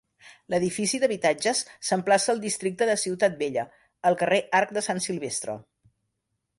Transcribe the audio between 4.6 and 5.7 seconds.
Arc de Sant Silvestre.